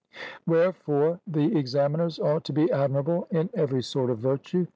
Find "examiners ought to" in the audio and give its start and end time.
1.55-2.53